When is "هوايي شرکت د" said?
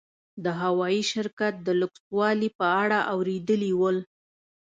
0.61-1.69